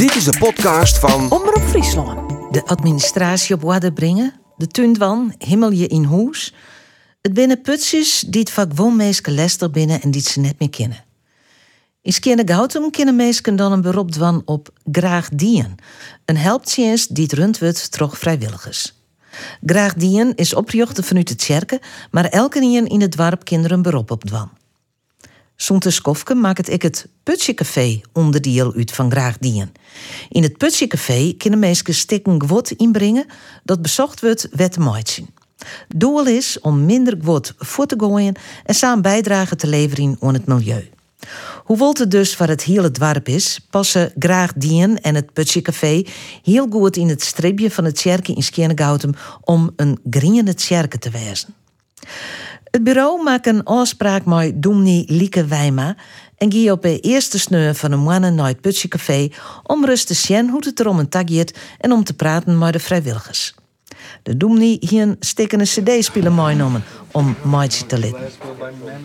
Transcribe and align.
Dit 0.00 0.14
is 0.14 0.24
de 0.24 0.38
podcast 0.38 0.98
van 0.98 1.30
Omroep 1.30 1.62
Friesland. 1.62 2.30
De 2.54 2.66
administratie 2.66 3.54
op 3.54 3.62
waarde 3.62 3.92
brengen, 3.92 4.34
de 4.56 4.66
tuindwan, 4.66 5.34
himmelje 5.38 5.86
in 5.86 6.04
hoes. 6.04 6.54
Het 7.20 7.34
binnen 7.34 7.60
putsjes 7.60 8.20
die 8.20 8.40
het 8.40 8.50
vak 8.50 8.72
woonmeeske 8.74 9.30
lester 9.30 9.70
binnen 9.70 10.00
en 10.00 10.10
die 10.10 10.22
ze 10.22 10.40
net 10.40 10.58
meer 10.58 10.70
kennen. 10.70 11.04
In 12.02 12.12
Skene 12.12 12.42
Goutum 12.44 12.90
kennen 12.90 13.16
meesken 13.16 13.56
dan 13.56 13.72
een 13.72 13.80
beroep 13.80 14.10
dwan 14.10 14.42
op 14.44 14.68
graag 14.92 15.28
dien. 15.28 15.74
Een 16.24 16.36
helptjenst 16.36 17.14
die 17.14 17.24
het 17.24 17.32
rund 17.32 17.58
wordt 17.58 17.92
troch 17.92 18.18
vrijwilligers. 18.18 18.94
Graag 19.64 19.94
dien 19.94 20.34
is 20.34 20.54
opgejochten 20.54 21.04
vanuit 21.04 21.28
het 21.28 21.44
kerken, 21.44 21.80
maar 22.10 22.24
elke 22.24 22.60
nien 22.60 22.86
in 22.86 23.00
het 23.00 23.16
dorp 23.16 23.44
kinderen 23.44 23.76
een 23.76 23.82
beroep 23.82 24.10
op 24.10 24.24
dwan. 24.24 24.50
Zonte 25.60 25.90
Skofke 25.90 26.34
maakt 26.34 26.70
ik 26.70 26.82
het 26.82 27.08
Putsje 27.22 27.54
Café 27.54 28.00
onderdeel 28.12 28.74
uit 28.74 28.92
van 28.92 29.10
Graag 29.10 29.38
Dien. 29.38 29.72
In 30.28 30.42
het 30.42 30.56
Putsje 30.56 30.86
Café 30.86 31.34
kunnen 31.38 31.58
mensen 31.58 31.94
stikken 31.94 32.40
gewot 32.40 32.70
inbrengen 32.70 33.26
dat 33.64 33.82
bezocht 33.82 34.20
wordt 34.20 34.48
wet 34.52 34.72
te 34.72 35.24
Doel 35.88 36.26
is 36.26 36.60
om 36.60 36.84
minder 36.84 37.16
gewot 37.18 37.54
voor 37.58 37.86
te 37.86 37.94
gooien 37.98 38.34
en 38.64 38.74
samen 38.74 39.02
bijdragen 39.02 39.56
te 39.56 39.66
leveren 39.66 40.16
aan 40.20 40.34
het 40.34 40.46
milieu. 40.46 40.90
Hoewel 41.64 41.94
het 41.98 42.10
dus 42.10 42.36
waar 42.36 42.48
het 42.48 42.62
hele 42.62 42.90
dwarp 42.90 43.28
is, 43.28 43.66
passen 43.70 44.12
Graag 44.18 44.52
Dien 44.52 45.00
en 45.00 45.14
het 45.14 45.32
Putsje 45.32 45.62
Café 45.62 46.04
heel 46.42 46.66
goed 46.70 46.96
in 46.96 47.08
het 47.08 47.22
stripje 47.22 47.70
van 47.70 47.84
het 47.84 47.94
Tjerken 47.94 48.34
in 48.34 48.42
Skjernegoutum 48.42 49.14
om 49.40 49.70
een 49.76 49.98
grienende 50.10 50.54
tjerken 50.54 51.00
te 51.00 51.10
wezen. 51.10 51.54
Het 52.70 52.84
bureau 52.84 53.22
maakt 53.22 53.46
een 53.46 53.64
afspraak 53.64 54.24
met 54.24 54.62
Doemni 54.62 55.04
Lieke 55.06 55.44
Wijma 55.44 55.96
en 56.36 56.52
gie 56.52 56.72
op 56.72 56.82
de 56.82 57.00
eerste 57.00 57.38
sneur 57.38 57.74
van 57.74 57.92
een 57.92 58.00
mannen 58.00 58.34
naar 58.34 58.46
het 58.46 58.60
Putsje 58.60 58.88
Café 58.88 59.28
om 59.62 59.84
rust 59.84 60.06
te 60.06 60.14
zien 60.14 60.50
hoe 60.50 60.62
het 60.64 60.80
er 60.80 60.88
om 60.88 60.98
een 60.98 61.48
en 61.78 61.92
om 61.92 62.04
te 62.04 62.14
praten 62.14 62.58
met 62.58 62.72
de 62.72 62.78
vrijwilligers. 62.78 63.54
De 64.22 64.36
Doemni 64.36 64.76
hier 64.80 65.16
steken 65.20 65.60
een 65.60 65.66
cd-speler 65.66 66.32
meegenomen 66.32 66.84
om 67.10 67.36
maatje 67.42 67.86
te 67.86 67.98
litten. 67.98 68.28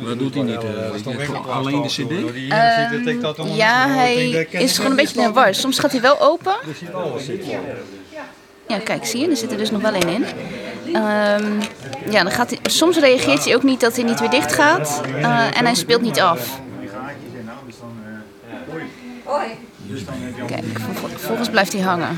Wat 0.01 0.19
doet 0.19 0.33
hij 0.33 0.43
niet? 0.43 0.63
Uh, 0.63 1.47
alleen 1.47 1.81
de 1.81 1.87
cd? 1.87 2.11
Uh, 2.11 3.55
ja, 3.55 3.89
hij 3.89 4.29
is 4.51 4.75
gewoon 4.75 4.91
een 4.91 4.97
beetje 4.97 5.21
in 5.21 5.33
war. 5.33 5.55
Soms 5.55 5.79
gaat 5.79 5.91
hij 5.91 6.01
wel 6.01 6.21
open. 6.21 6.55
Ja, 8.67 8.79
kijk, 8.79 9.05
zie 9.05 9.19
je, 9.19 9.29
er 9.29 9.37
zit 9.37 9.51
er 9.51 9.57
dus 9.57 9.71
nog 9.71 9.81
wel 9.81 9.93
één 9.93 10.09
in. 10.09 10.25
Um, 10.95 11.59
ja, 12.09 12.23
dan 12.23 12.31
gaat 12.31 12.49
hij, 12.49 12.59
soms 12.63 12.97
reageert 12.97 13.45
hij 13.45 13.55
ook 13.55 13.63
niet 13.63 13.79
dat 13.79 13.95
hij 13.95 14.05
niet 14.05 14.19
weer 14.19 14.29
dicht 14.29 14.53
gaat. 14.53 15.01
Uh, 15.15 15.57
en 15.57 15.65
hij 15.65 15.75
speelt 15.75 16.01
niet 16.01 16.19
af. 16.19 16.59
Kijk, 20.47 20.63
vervolgens 21.09 21.49
blijft 21.49 21.73
hij 21.73 21.81
hangen. 21.81 22.17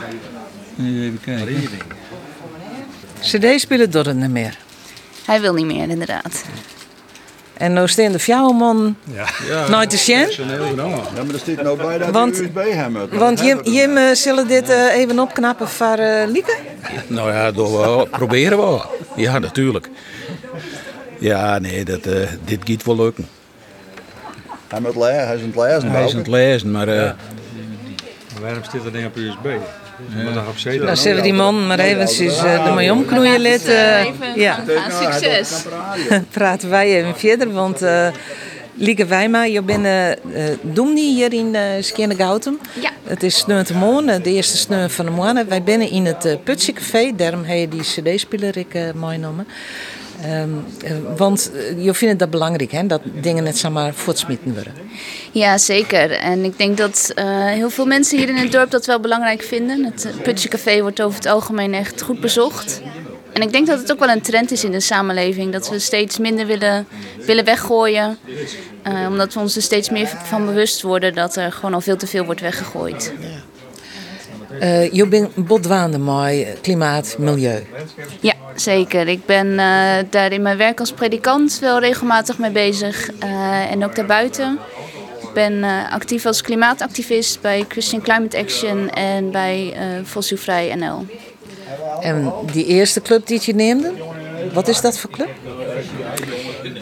Even 0.80 1.20
kijken. 1.22 1.70
CD-spelen 3.20 3.92
doet 3.92 4.06
het 4.06 4.16
niet 4.16 4.30
meer. 4.30 4.58
Hij 5.26 5.42
wil 5.42 5.54
niet 5.54 5.66
meer, 5.66 5.90
inderdaad. 5.90 6.44
En 7.58 7.74
nou 7.74 7.88
staan 7.88 8.12
de 8.12 8.20
fjouwerman 8.20 8.96
Ja. 9.48 9.68
nooit 9.70 9.90
te 9.90 9.98
zien. 9.98 10.18
Ja, 10.18 10.26
maar 10.76 11.34
er 11.34 11.40
staat 11.40 11.62
nou 11.64 11.78
bij 11.78 11.98
dat 11.98 12.10
Want- 12.10 12.40
USB 12.40 12.56
hebben. 12.72 13.18
Want 13.20 13.40
Jim, 13.40 13.60
Jim 13.64 13.98
eh, 13.98 14.14
zullen 14.14 14.48
dit 14.48 14.70
eh, 14.70 14.96
even 14.96 15.20
opknappen 15.20 15.68
voor 15.68 15.96
eh 15.98 16.28
Lieke? 16.28 16.56
Nou 17.08 17.32
ja, 17.34 17.52
door 17.52 17.78
wel. 17.78 18.06
proberen 18.06 18.58
we. 18.58 18.82
Ja, 19.16 19.40
natuurlijk. 19.40 19.90
Ja, 21.20 21.60
nee, 21.60 21.86
dat, 21.86 22.06
eh, 22.06 22.28
dit 22.46 22.60
gaat 22.64 22.84
wel 22.84 22.96
lukken. 22.96 23.28
Hij 24.68 24.80
moet 24.80 24.96
lezen, 24.96 25.28
hij 25.28 25.36
is 25.36 25.42
aan 25.42 25.48
het 25.48 25.56
lezen. 25.56 25.92
Hij 25.92 26.06
is 26.06 26.12
aan 26.14 26.18
het 26.18 26.28
lezen, 26.28 26.72
maar 26.72 26.88
eh, 26.88 27.12
Waarom 28.42 28.62
zit 28.72 28.84
dat 28.84 28.94
ding 28.94 29.06
op 29.06 29.16
USB? 29.16 29.46
Op 30.48 30.56
CD. 30.56 30.82
Nou, 30.82 30.96
zullen 30.96 31.18
we 31.18 31.24
die 31.24 31.34
man 31.34 31.68
maar 31.68 31.80
eventjes 31.80 32.44
uh, 32.44 32.68
ermee 32.68 32.92
omknoeien 32.92 33.40
lid. 33.40 33.66
eh, 33.66 34.06
ja, 34.36 34.64
Gaan, 34.68 34.92
succes. 34.92 35.64
praten 36.32 36.70
wij 36.70 36.96
even 36.98 37.16
verder, 37.16 37.52
want 37.52 37.82
eh 37.82 38.08
Lieke 38.80 39.06
Wijma, 39.06 39.44
je 39.44 39.62
bent 39.62 39.86
uh, 39.86 40.44
Doemni 40.62 41.14
hier 41.14 41.34
in 41.34 41.54
uh, 41.54 41.62
Skjernegoutum. 41.80 42.60
Ja. 42.82 42.92
Het 43.04 43.24
is 43.24 43.38
sneu 43.38 43.64
te 43.64 43.74
morgen, 43.74 44.24
de 44.24 44.32
eerste 44.34 44.58
sneu 44.58 44.90
van 44.90 45.06
de 45.06 45.12
morgen. 45.12 45.50
Wij 45.50 45.64
binnen 45.64 45.90
in 45.90 46.06
het 46.06 46.26
uh, 46.26 46.34
Putsje 46.44 46.74
Café, 46.74 47.12
daarom 47.16 47.44
heb 47.44 47.58
je 47.58 47.68
die 47.68 47.82
cd-speler 47.82 48.58
ik 48.58 48.74
uh, 48.74 48.82
meegenomen. 48.94 49.48
Um, 50.26 50.66
uh, 50.84 50.92
want 51.18 51.52
uh, 51.54 51.86
je 51.86 51.94
vindt 51.94 52.20
dat 52.20 52.30
belangrijk, 52.30 52.72
hè? 52.72 52.88
dat 52.88 53.02
dingen 53.22 53.44
net 53.44 53.58
zomaar 53.58 53.94
voortsmitten 53.94 54.54
worden. 54.54 54.74
Ja, 55.32 55.58
zeker. 55.58 56.12
En 56.12 56.44
ik 56.44 56.58
denk 56.58 56.78
dat 56.78 57.12
uh, 57.16 57.46
heel 57.46 57.70
veel 57.70 57.86
mensen 57.86 58.18
hier 58.18 58.30
in 58.30 58.36
het 58.36 58.52
dorp 58.52 58.72
dat 58.72 58.86
wel 58.86 59.00
belangrijk 59.00 59.42
vinden. 59.42 59.84
Het 59.84 60.08
Putje 60.24 60.50
Café 60.50 60.82
wordt 60.82 61.02
over 61.02 61.18
het 61.18 61.28
algemeen 61.28 61.74
echt 61.74 62.02
goed 62.02 62.20
bezocht. 62.20 62.82
En 63.34 63.42
ik 63.42 63.52
denk 63.52 63.68
dat 63.68 63.80
het 63.80 63.92
ook 63.92 64.00
wel 64.00 64.10
een 64.10 64.22
trend 64.22 64.52
is 64.52 64.64
in 64.64 64.72
de 64.72 64.80
samenleving. 64.80 65.52
Dat 65.52 65.70
we 65.70 65.80
steeds 65.80 66.18
minder 66.18 66.46
willen, 66.46 66.88
willen 67.26 67.46
weggooien. 67.46 68.18
Uh, 68.88 69.08
omdat 69.10 69.34
we 69.34 69.40
ons 69.40 69.56
er 69.56 69.62
steeds 69.62 69.90
meer 69.90 70.08
van 70.08 70.46
bewust 70.46 70.82
worden 70.82 71.14
dat 71.14 71.36
er 71.36 71.52
gewoon 71.52 71.74
al 71.74 71.82
veel 71.82 71.98
te 71.98 72.08
veel 72.08 72.26
wordt 72.26 72.42
weggegooid. 72.42 73.14
Uh, 74.60 74.92
je 74.92 75.08
bent 75.08 75.48
botwaande 75.48 75.98
met 75.98 76.58
klimaat, 76.62 77.16
milieu. 77.20 77.64
Ja, 78.20 78.34
zeker. 78.56 79.08
Ik 79.08 79.26
ben 79.26 79.48
uh, 79.48 79.94
daar 80.10 80.32
in 80.32 80.42
mijn 80.42 80.58
werk 80.58 80.80
als 80.80 80.92
predikant 80.92 81.60
wel 81.60 81.80
regelmatig 81.80 82.38
mee 82.38 82.52
bezig. 82.52 83.10
Uh, 83.24 83.72
en 83.72 83.84
ook 83.86 83.96
daarbuiten. 83.96 84.60
Ik 85.22 85.34
ben 85.34 85.64
actief 85.90 86.26
als 86.26 86.42
klimaatactivist 86.42 87.42
bij 87.42 87.66
Christian 87.68 88.02
Climate 88.02 88.38
Action 88.38 88.90
en 88.90 89.32
bij 89.32 89.74
Fossielvrij 90.06 90.76
NL. 90.76 91.06
En 92.02 92.34
die 92.52 92.66
eerste 92.66 93.02
club 93.02 93.28
die 93.28 93.42
je 93.44 93.54
neemde, 93.54 93.92
wat 94.54 94.68
is 94.68 94.82
dat 94.82 95.00
voor 95.00 95.10
club? 95.10 95.30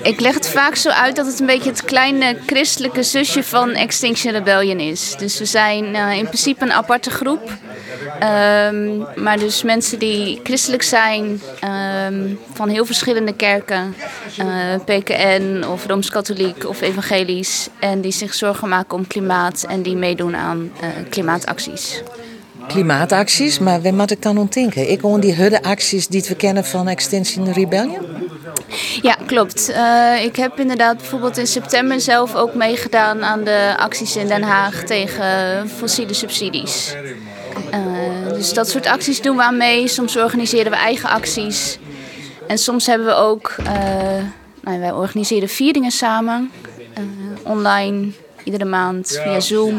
Ik 0.02 0.20
leg 0.20 0.34
het 0.34 0.50
vaak 0.50 0.76
zo 0.76 0.90
uit 0.90 1.16
dat 1.16 1.26
het 1.26 1.40
een 1.40 1.46
beetje 1.46 1.70
het 1.70 1.84
kleine 1.84 2.38
christelijke 2.46 3.04
zusje 3.04 3.44
van 3.44 3.70
Extinction 3.70 4.34
Rebellion 4.34 4.80
is. 4.80 5.16
Dus 5.18 5.40
we 5.40 5.46
zijn 5.46 5.96
uh, 5.96 6.18
in 6.18 6.26
principe 6.26 6.64
een 6.64 6.74
aparte 6.74 7.10
groep. 7.10 7.52
Um, 8.16 9.06
maar 9.16 9.40
dus 9.40 9.64
mensen 9.64 10.00
die 10.00 10.40
christelijk 10.44 10.84
zijn, 10.84 11.42
um, 12.06 12.40
van 12.54 12.70
heel 12.70 12.86
verschillende 12.86 13.34
kerken, 13.34 13.96
uh, 14.40 14.46
PKN 14.86 15.64
of 15.72 15.86
Rooms-Katholiek 15.88 16.68
of 16.68 16.82
evangelisch. 16.82 17.68
En 17.80 18.02
die 18.02 18.12
zich 18.12 18.34
zorgen 18.34 18.70
maken 18.70 18.98
om 18.98 19.08
klimaat 19.08 19.66
en 19.70 19.82
die 19.82 19.96
meedoen 19.96 20.36
aan 20.36 20.72
uh, 20.82 20.88
klimaatacties. 21.10 22.02
Klimaatacties, 22.68 23.60
maar 23.60 23.82
waar 23.82 23.94
moet 23.94 24.12
ik 24.12 24.22
dan 24.22 24.38
om 24.38 24.48
denken? 24.50 24.92
Ik 24.92 25.02
hoor 25.02 25.20
die 25.20 25.36
hudde-acties 25.36 26.08
die 26.08 26.26
we 26.28 26.36
kennen 26.36 26.66
van 26.66 26.88
Extinction 26.88 27.54
Rebellion? 27.54 28.06
Ja, 29.02 29.18
klopt. 29.26 29.70
Uh, 29.70 30.24
ik 30.24 30.36
heb 30.36 30.60
inderdaad 30.60 30.98
bijvoorbeeld 30.98 31.38
in 31.38 31.48
september 31.48 32.02
zelf 32.02 32.36
ook 32.36 32.54
meegedaan 32.54 33.24
aan 33.24 33.44
de 33.44 33.74
acties 33.78 34.16
in 34.16 34.28
Den 34.28 34.44
Haag 34.44 34.84
tegen 34.84 35.70
fossiele 35.70 36.14
subsidies. 36.14 36.96
Uh, 37.74 38.34
dus 38.34 38.54
dat 38.54 38.70
soort 38.70 38.88
acties 38.88 39.22
doen 39.22 39.36
we 39.36 39.44
aan 39.44 39.58
mee. 39.58 39.88
Soms 39.88 40.18
organiseren 40.18 40.72
we 40.72 40.78
eigen 40.78 41.10
acties. 41.10 41.78
En 42.48 42.58
soms 42.58 42.86
hebben 42.86 43.08
we 43.08 43.14
ook, 43.14 43.56
uh, 43.60 43.66
nou, 44.62 44.80
wij 44.80 44.92
organiseren 44.92 45.50
vieringen 45.50 45.92
samen, 45.92 46.52
online, 47.44 48.12
iedere 48.44 48.66
maand 48.66 49.20
via 49.24 49.40
Zoom. 49.40 49.78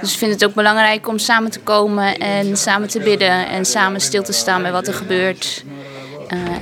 Dus 0.00 0.12
ik 0.12 0.18
vind 0.18 0.32
het 0.32 0.44
ook 0.44 0.54
belangrijk 0.54 1.08
om 1.08 1.18
samen 1.18 1.50
te 1.50 1.60
komen 1.60 2.18
en 2.18 2.56
samen 2.56 2.88
te 2.88 3.00
bidden 3.00 3.48
en 3.48 3.64
samen 3.64 4.00
stil 4.00 4.22
te 4.22 4.32
staan 4.32 4.62
bij 4.62 4.72
wat 4.72 4.86
er 4.86 4.94
gebeurt. 4.94 5.64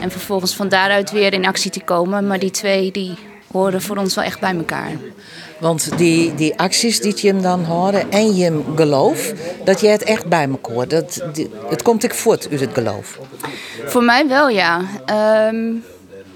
En 0.01 0.11
vervolgens 0.11 0.55
van 0.55 0.69
daaruit 0.69 1.11
weer 1.11 1.33
in 1.33 1.47
actie 1.47 1.71
te 1.71 1.81
komen. 1.81 2.27
Maar 2.27 2.39
die 2.39 2.51
twee 2.51 2.91
die 2.93 3.15
horen 3.53 3.83
voor 3.83 3.97
ons 3.97 4.15
wel 4.15 4.25
echt 4.25 4.41
bij 4.41 4.55
elkaar. 4.57 4.93
Want 5.59 5.99
die, 5.99 6.35
die 6.35 6.59
acties 6.59 7.01
die 7.01 7.15
je 7.17 7.29
hem 7.29 7.43
dan 7.43 7.65
horen 7.65 8.11
en 8.11 8.37
je 8.37 8.63
geloof, 8.77 9.33
dat 9.65 9.81
je 9.81 9.89
het 9.89 10.03
echt 10.03 10.27
bij 10.27 10.49
elkaar 10.49 10.75
hoort. 10.75 10.91
Dat, 10.91 11.23
het 11.69 11.83
komt 11.83 12.05
ik 12.05 12.15
voort 12.15 12.49
uit 12.51 12.61
het 12.61 12.73
geloof. 12.73 13.19
Voor 13.85 14.03
mij 14.03 14.29
wel, 14.29 14.49
ja. 14.49 14.81
Um, 15.51 15.85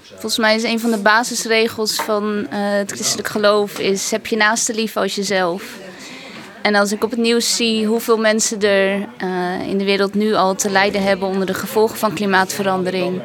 volgens 0.09 0.37
mij 0.37 0.55
is 0.55 0.63
een 0.63 0.79
van 0.79 0.91
de 0.91 0.97
basisregels 0.97 1.95
van 1.95 2.37
uh, 2.39 2.45
het 2.51 2.91
christelijk 2.91 3.27
geloof 3.27 3.79
is 3.79 4.11
heb 4.11 4.27
je 4.27 4.35
naaste 4.35 4.73
lief 4.73 4.97
als 4.97 5.15
jezelf. 5.15 5.63
En 6.61 6.75
als 6.75 6.91
ik 6.91 7.03
op 7.03 7.09
het 7.09 7.19
nieuws 7.19 7.55
zie 7.55 7.85
hoeveel 7.85 8.17
mensen 8.17 8.61
er 8.61 8.97
uh, 8.97 9.67
in 9.67 9.77
de 9.77 9.83
wereld 9.83 10.13
nu 10.13 10.33
al 10.33 10.55
te 10.55 10.69
lijden 10.69 11.03
hebben 11.03 11.27
onder 11.27 11.45
de 11.45 11.53
gevolgen 11.53 11.97
van 11.97 12.13
klimaatverandering. 12.13 13.21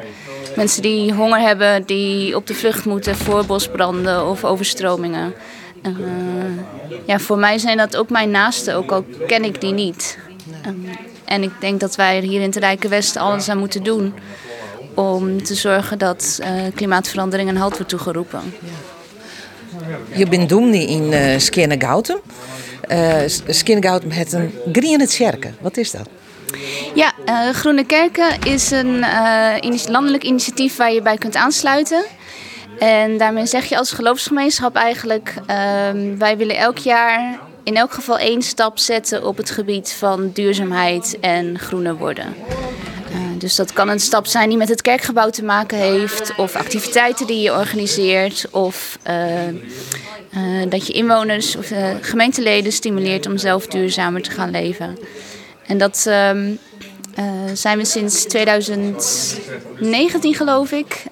Mensen 0.55 0.81
die 0.81 1.13
honger 1.13 1.39
hebben, 1.39 1.83
die 1.85 2.35
op 2.35 2.47
de 2.47 2.53
vlucht 2.53 2.85
moeten 2.85 3.15
voor 3.15 3.45
bosbranden 3.45 4.27
of 4.27 4.43
overstromingen. 4.43 5.33
Uh, 5.87 6.97
ja, 7.05 7.19
voor 7.19 7.37
mij 7.37 7.57
zijn 7.57 7.77
dat 7.77 7.95
ook 7.95 8.09
mijn 8.09 8.31
naasten, 8.31 8.75
ook 8.75 8.91
al 8.91 9.05
ken 9.27 9.43
ik 9.43 9.61
die 9.61 9.73
niet. 9.73 10.17
Um, 10.65 10.85
en 11.25 11.43
ik 11.43 11.51
denk 11.59 11.79
dat 11.79 11.95
wij 11.95 12.17
er 12.17 12.23
hier 12.23 12.41
in 12.41 12.47
het 12.47 12.55
Rijke 12.55 12.87
Westen 12.87 13.21
alles 13.21 13.49
aan 13.49 13.57
moeten 13.57 13.83
doen 13.83 14.13
om 14.93 15.43
te 15.43 15.55
zorgen 15.55 15.97
dat 15.97 16.39
uh, 16.41 16.47
klimaatverandering 16.75 17.49
een 17.49 17.57
halt 17.57 17.73
wordt 17.73 17.89
toegeroepen. 17.89 18.41
Je 20.15 20.27
bent 20.27 20.49
doemde 20.49 20.85
in 20.85 21.11
uh, 21.11 21.37
Skjernegoutum. 21.37 22.19
Uh, 22.91 23.15
Skinnegout 23.47 24.05
met 24.05 24.33
een 24.33 24.53
Griene 24.71 25.07
Tjerken. 25.07 25.55
Wat 25.61 25.77
is 25.77 25.91
dat? 25.91 26.09
Ja, 26.93 27.13
uh, 27.25 27.49
Groene 27.49 27.85
Kerken 27.85 28.41
is 28.43 28.71
een 28.71 29.05
landelijk 29.87 30.23
initiatief 30.23 30.75
waar 30.75 30.91
je 30.91 31.01
bij 31.01 31.17
kunt 31.17 31.35
aansluiten. 31.35 32.03
En 32.79 33.17
daarmee 33.17 33.45
zeg 33.45 33.65
je 33.65 33.77
als 33.77 33.91
geloofsgemeenschap 33.91 34.75
eigenlijk: 34.75 35.33
uh, 35.41 35.47
wij 36.17 36.37
willen 36.37 36.57
elk 36.57 36.77
jaar 36.77 37.39
in 37.63 37.77
elk 37.77 37.93
geval 37.93 38.17
één 38.17 38.41
stap 38.41 38.77
zetten 38.77 39.25
op 39.25 39.37
het 39.37 39.49
gebied 39.49 39.91
van 39.91 40.31
duurzaamheid 40.33 41.17
en 41.19 41.59
groener 41.59 41.95
worden. 41.95 42.35
Uh, 43.09 43.15
dus 43.37 43.55
dat 43.55 43.73
kan 43.73 43.89
een 43.89 43.99
stap 43.99 44.25
zijn 44.25 44.49
die 44.49 44.57
met 44.57 44.69
het 44.69 44.81
kerkgebouw 44.81 45.29
te 45.29 45.43
maken 45.43 45.77
heeft, 45.77 46.35
of 46.35 46.55
activiteiten 46.55 47.27
die 47.27 47.41
je 47.41 47.51
organiseert, 47.51 48.47
of 48.51 48.97
dat 50.69 50.87
je 50.87 50.93
inwoners 50.93 51.55
of 51.55 51.71
gemeenteleden 52.01 52.71
stimuleert 52.71 53.25
om 53.25 53.37
zelf 53.37 53.67
duurzamer 53.67 54.21
te 54.21 54.31
gaan 54.31 54.51
leven. 54.51 54.97
En 55.67 55.77
dat 55.77 56.05
uh, 56.07 56.31
zijn 57.53 57.77
we 57.77 57.85
sinds 57.85 58.23
2019 58.23 60.35
geloof 60.35 60.71
ik. 60.71 61.03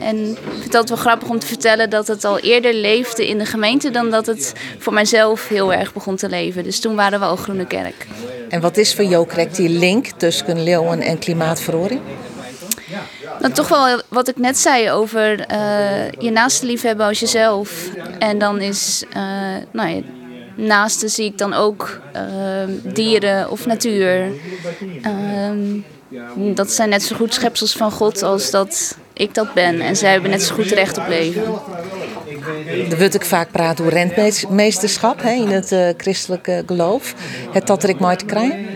Uh, 0.00 0.06
en 0.06 0.30
ik 0.30 0.60
vind 0.60 0.72
het 0.72 0.88
wel 0.88 0.98
grappig 0.98 1.28
om 1.28 1.38
te 1.38 1.46
vertellen 1.46 1.90
dat 1.90 2.06
het 2.06 2.24
al 2.24 2.38
eerder 2.38 2.74
leefde 2.74 3.28
in 3.28 3.38
de 3.38 3.46
gemeente 3.46 3.90
dan 3.90 4.10
dat 4.10 4.26
het 4.26 4.52
voor 4.78 4.92
mijzelf 4.92 5.48
heel 5.48 5.72
erg 5.72 5.92
begon 5.92 6.16
te 6.16 6.28
leven. 6.28 6.64
Dus 6.64 6.80
toen 6.80 6.94
waren 6.94 7.20
we 7.20 7.24
al 7.24 7.36
Groene 7.36 7.66
Kerk. 7.66 8.06
En 8.48 8.60
wat 8.60 8.76
is 8.76 8.94
voor 8.94 9.04
jou 9.04 9.26
correct 9.26 9.56
die 9.56 9.68
link 9.68 10.06
tussen 10.06 10.62
leeuwen 10.62 11.00
en 11.00 11.18
klimaatverhoring? 11.18 12.00
Nou, 13.40 13.52
toch 13.52 13.68
wel 13.68 14.00
wat 14.08 14.28
ik 14.28 14.36
net 14.36 14.58
zei 14.58 14.90
over 14.90 15.30
uh, 15.50 16.10
je 16.18 16.30
naaste 16.30 16.66
liefhebben 16.66 17.06
als 17.06 17.20
jezelf. 17.20 17.88
En 18.18 18.38
dan 18.38 18.60
is 18.60 19.04
nou 19.72 19.88
ja, 19.88 20.00
naasten 20.54 21.10
zie 21.10 21.24
ik 21.24 21.38
dan 21.38 21.52
ook 21.54 22.00
ehm, 22.12 22.70
dieren 22.82 23.50
of 23.50 23.66
natuur. 23.66 24.32
Ehm, 25.02 25.80
dat 26.54 26.70
zijn 26.70 26.88
net 26.88 27.02
zo 27.02 27.16
goed 27.16 27.34
schepsels 27.34 27.72
van 27.72 27.90
God 27.90 28.22
als 28.22 28.50
dat 28.50 28.96
ik 29.12 29.34
dat 29.34 29.54
ben. 29.54 29.80
En 29.80 29.96
zij 29.96 30.10
hebben 30.12 30.30
net 30.30 30.42
zo 30.42 30.54
goed 30.54 30.70
recht 30.70 30.98
op 30.98 31.08
leven. 31.08 31.42
Er 32.90 32.98
wordt 32.98 33.14
ik 33.14 33.24
vaak 33.24 33.50
praten 33.50 33.84
over 33.84 33.96
rentmeesterschap 33.98 35.22
hè, 35.22 35.32
in 35.32 35.48
het 35.48 35.72
uh, 35.72 35.88
christelijke 35.96 36.62
geloof. 36.66 37.14
Het 37.52 37.66
dat 37.66 37.82
er 37.82 37.88
ik 37.88 37.98
maar 37.98 38.16
te 38.16 38.24
krijgen? 38.24 38.66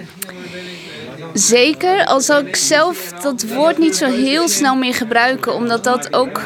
Zeker, 1.33 2.05
al 2.05 2.21
zou 2.21 2.47
ik 2.47 2.57
zelf 2.57 3.13
dat 3.13 3.45
woord 3.55 3.79
niet 3.79 3.97
zo 3.97 4.11
heel 4.11 4.49
snel 4.49 4.77
meer 4.77 4.95
gebruiken, 4.95 5.55
omdat 5.55 5.85
dat 5.85 6.15
ook 6.15 6.41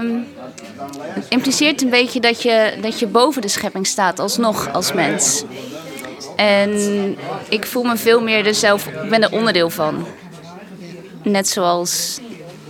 um, 0.00 0.26
impliceert 1.28 1.82
een 1.82 1.90
beetje 1.90 2.20
dat 2.20 2.42
je, 2.42 2.72
dat 2.80 2.98
je 2.98 3.06
boven 3.06 3.42
de 3.42 3.48
schepping 3.48 3.86
staat, 3.86 4.18
alsnog 4.18 4.72
als 4.72 4.92
mens. 4.92 5.44
En 6.36 7.16
ik 7.48 7.66
voel 7.66 7.82
me 7.82 7.96
veel 7.96 8.20
meer 8.20 8.46
er 8.46 8.54
zelf, 8.54 8.86
ik 8.86 9.08
ben 9.08 9.22
er 9.22 9.32
onderdeel 9.32 9.70
van. 9.70 10.06
Net 11.22 11.48
zoals 11.48 12.20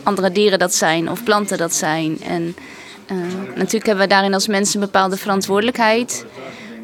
andere 0.03 0.33
dieren 0.33 0.59
dat 0.59 0.75
zijn 0.75 1.11
of 1.11 1.25
planten 1.25 1.59
dat 1.59 1.75
zijn. 1.75 2.19
En 2.23 2.57
uh, 3.13 3.19
natuurlijk 3.55 3.87
hebben 3.87 4.05
we 4.05 4.11
daarin 4.11 4.35
als 4.35 4.47
mensen 4.47 4.81
een 4.81 4.87
bepaalde 4.87 5.17
verantwoordelijkheid, 5.17 6.25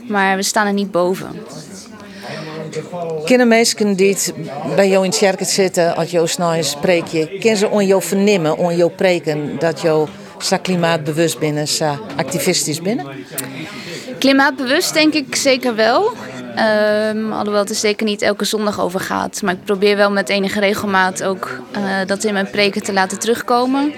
maar 0.09 0.37
we 0.37 0.43
staan 0.43 0.67
er 0.67 0.73
niet 0.73 0.91
boven. 0.91 1.29
Kunnen 3.25 3.49
mensen 3.49 3.97
die 3.97 4.17
bij 4.77 4.89
jou 4.89 5.05
in 5.05 5.11
het 5.11 5.19
kerk 5.19 5.45
zitten, 5.45 5.97
als 5.97 6.11
jou 6.11 6.29
snel 6.29 6.63
spreek 6.63 7.07
je, 7.07 7.27
kunnen 7.29 7.57
ze 7.57 7.69
on 7.69 7.87
jou 7.87 8.03
vernemen, 8.03 8.59
on 8.59 8.77
jou 8.77 8.91
preken 8.91 9.59
dat 9.59 9.81
jou 9.81 10.09
sa 10.39 10.57
klimaatbewust 10.57 11.39
binnen, 11.39 11.69
sa 11.69 11.99
activistisch 12.17 12.81
binnen? 12.81 13.07
Klimaatbewust 14.19 14.95
denk 14.95 15.15
ik 15.15 15.35
zeker 15.35 15.75
wel. 15.75 16.13
Um, 16.59 17.33
alhoewel 17.33 17.61
het 17.61 17.71
er 17.71 17.77
zeker 17.77 18.07
niet 18.07 18.23
elke 18.23 18.45
zondag 18.45 18.81
over 18.81 19.01
gaat. 19.01 19.43
Maar 19.43 19.55
ik 19.55 19.65
probeer 19.65 19.97
wel 19.97 20.11
met 20.11 20.29
enige 20.29 20.61
regelmaat 20.61 21.23
ook 21.23 21.61
uh, 21.77 21.83
dat 22.07 22.25
in 22.25 22.33
mijn 22.33 22.51
preken 22.51 22.83
te 22.83 22.93
laten 22.93 23.19
terugkomen. 23.19 23.93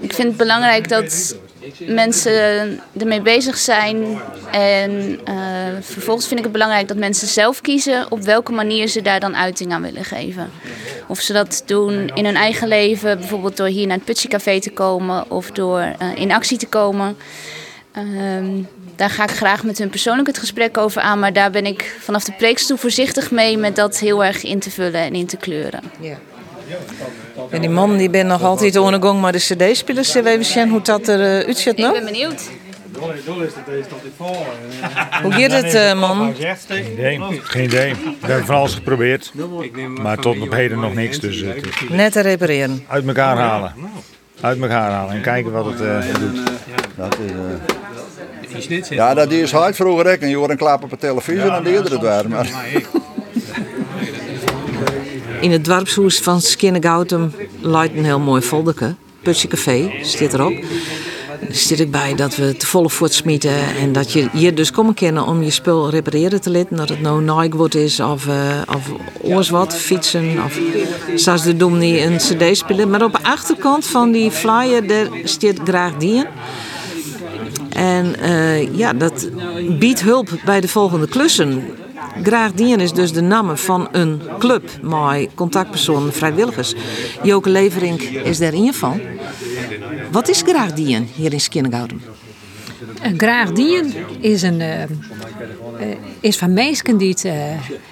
Ik 0.00 0.12
vind 0.12 0.28
het 0.28 0.36
belangrijk 0.36 0.88
dat 0.88 1.36
mensen 1.78 2.80
ermee 2.98 3.20
bezig 3.20 3.56
zijn. 3.56 4.20
En 4.52 5.20
uh, 5.28 5.36
vervolgens 5.80 6.26
vind 6.26 6.38
ik 6.38 6.44
het 6.44 6.54
belangrijk 6.54 6.88
dat 6.88 6.96
mensen 6.96 7.28
zelf 7.28 7.60
kiezen 7.60 8.10
op 8.10 8.20
welke 8.20 8.52
manier 8.52 8.88
ze 8.88 9.02
daar 9.02 9.20
dan 9.20 9.36
uiting 9.36 9.72
aan 9.72 9.82
willen 9.82 10.04
geven. 10.04 10.50
Of 11.06 11.20
ze 11.20 11.32
dat 11.32 11.62
doen 11.66 12.10
in 12.14 12.24
hun 12.24 12.36
eigen 12.36 12.68
leven, 12.68 13.18
bijvoorbeeld 13.18 13.56
door 13.56 13.66
hier 13.66 13.86
naar 13.86 13.96
het 13.96 14.04
Putsie 14.04 14.30
Café 14.30 14.60
te 14.60 14.70
komen 14.70 15.30
of 15.30 15.50
door 15.50 15.80
uh, 15.80 16.14
in 16.14 16.32
actie 16.32 16.58
te 16.58 16.66
komen. 16.66 17.16
Uh, 17.98 18.64
daar 19.00 19.10
ga 19.10 19.22
ik 19.22 19.30
graag 19.30 19.64
met 19.64 19.78
hun 19.78 19.90
persoonlijk 19.90 20.26
het 20.26 20.38
gesprek 20.38 20.78
over 20.78 21.02
aan, 21.02 21.18
maar 21.18 21.32
daar 21.32 21.50
ben 21.50 21.66
ik 21.66 21.96
vanaf 22.00 22.24
de 22.24 22.32
preekstoel 22.32 22.76
voorzichtig 22.76 23.30
mee 23.30 23.58
met 23.58 23.76
dat 23.76 23.98
heel 23.98 24.24
erg 24.24 24.44
in 24.44 24.58
te 24.58 24.70
vullen 24.70 25.00
en 25.00 25.14
in 25.14 25.26
te 25.26 25.36
kleuren. 25.36 25.80
Ja. 26.00 26.18
En 27.50 27.60
die 27.60 27.70
man 27.70 27.96
die 27.96 28.10
ben 28.10 28.26
nog 28.26 28.42
altijd 28.42 28.76
ondergang 28.76 29.20
maar 29.20 29.32
de 29.32 29.38
cd-spelers. 29.38 30.10
Zullen 30.10 30.24
we 30.24 30.30
even 30.30 30.44
zien 30.44 30.68
hoe 30.68 30.82
dat 30.82 31.08
eruit 31.08 31.48
uh, 31.48 31.54
ziet 31.54 31.76
nou? 31.76 31.96
Ik 31.96 32.02
ben 32.02 32.12
benieuwd. 32.12 32.50
Hoe 35.22 35.32
gaat 35.32 35.52
het, 35.52 35.74
uh, 35.74 36.00
man? 36.00 36.34
Geen 36.68 36.92
idee. 36.92 37.40
Geen 37.42 37.64
idee. 37.64 37.94
We 37.94 38.26
hebben 38.26 38.46
van 38.46 38.54
alles 38.54 38.74
geprobeerd. 38.74 39.32
Maar 40.00 40.18
tot 40.18 40.40
op 40.40 40.52
heden 40.52 40.80
nog 40.80 40.94
niks. 40.94 41.18
Dus, 41.18 41.42
uh, 41.42 41.50
Net 41.88 42.12
te 42.12 42.20
repareren. 42.20 42.84
Uit 42.88 43.06
elkaar 43.06 43.36
halen. 43.36 43.74
Uit 44.40 44.60
elkaar 44.60 44.90
halen 44.90 45.14
en 45.14 45.22
kijken 45.22 45.52
wat 45.52 45.64
het 45.64 45.80
uh, 45.80 46.14
doet. 46.18 46.50
Dat 46.96 47.18
is, 47.18 47.79
ja, 48.88 49.14
dat 49.14 49.30
is 49.30 49.52
hard 49.52 49.76
vroeger. 49.76 50.06
En 50.06 50.28
je 50.28 50.36
hoort 50.36 50.50
een 50.50 50.56
klap 50.56 50.82
op 50.82 50.90
de 50.90 50.96
televisie 50.96 51.40
en 51.40 51.46
dan 51.48 51.64
deelde 51.64 51.90
het 51.90 52.02
waar. 52.02 52.28
Maar 52.28 52.50
in 55.40 55.50
het 55.50 55.64
dorpshuis 55.64 56.20
van 56.20 56.40
Skinnegoutum 56.40 57.32
luidt 57.60 57.96
een 57.96 58.04
heel 58.04 58.20
mooi 58.20 58.42
folderke. 58.42 58.94
Putje 59.22 59.48
Café 59.48 59.90
staat 60.02 60.34
erop. 60.34 60.52
Er 61.48 61.56
zit 61.56 61.80
ik 61.80 61.90
bij 61.90 62.14
dat 62.14 62.36
we 62.36 62.56
te 62.56 62.66
volle 62.66 62.90
voet 62.90 63.12
smieten 63.12 63.76
en 63.76 63.92
dat 63.92 64.12
je 64.12 64.28
hier 64.32 64.54
dus 64.54 64.70
komen 64.70 64.94
kennen 64.94 65.26
om 65.26 65.42
je 65.42 65.50
spul 65.50 65.90
repareren 65.90 66.40
te 66.40 66.50
laten. 66.50 66.76
Dat 66.76 66.88
het 66.88 67.00
nou 67.00 67.22
Nikewood 67.22 67.74
is 67.74 68.00
of, 68.00 68.26
uh, 68.26 68.34
of 68.68 68.90
oors 69.22 69.50
wat, 69.50 69.76
fietsen 69.76 70.44
of 70.44 70.58
zoals 71.14 71.42
de 71.42 71.56
Domnie 71.56 72.02
een 72.02 72.16
cd 72.16 72.56
spelen. 72.56 72.90
Maar 72.90 73.02
op 73.02 73.12
de 73.12 73.22
achterkant 73.22 73.86
van 73.86 74.12
die 74.12 74.30
flyer 74.30 74.86
daar 74.86 75.06
staat 75.24 75.58
graag 75.64 75.96
die. 75.96 76.24
En 77.80 78.14
uh, 78.22 78.76
ja, 78.76 78.92
dat 78.92 79.28
biedt 79.78 80.02
hulp 80.02 80.30
bij 80.44 80.60
de 80.60 80.68
volgende 80.68 81.08
klussen. 81.08 81.64
Graag 82.22 82.52
Dien 82.52 82.80
is 82.80 82.92
dus 82.92 83.12
de 83.12 83.20
naam 83.20 83.56
van 83.56 83.88
een 83.92 84.20
club 84.38 84.70
met 84.82 85.28
contactpersonen, 85.34 86.12
vrijwilligers. 86.12 86.74
Joke 87.22 87.50
Leverink 87.50 88.00
is 88.00 88.38
daar 88.38 88.54
in 88.54 88.74
van. 88.74 89.00
Wat 90.10 90.28
is 90.28 90.42
Graag 90.42 90.72
Dien 90.72 91.08
hier 91.14 91.32
in 91.32 91.40
Skinnegouden? 91.40 92.02
Graag 93.16 93.52
Dien 93.52 93.94
is, 94.20 94.42
een, 94.42 94.60
uh, 94.60 94.82
is 96.20 96.36
van 96.36 96.52
mensen 96.52 96.96
die 96.96 97.08
het, 97.08 97.26